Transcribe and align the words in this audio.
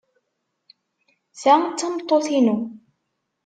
Ta 1.41 1.53
d 1.61 1.65
tameṭṭut-inu. 1.79 2.57